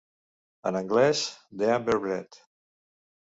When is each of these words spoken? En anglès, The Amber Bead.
En 0.69 0.77
anglès, 0.79 1.21
The 1.61 1.69
Amber 1.75 1.99
Bead. 2.07 2.39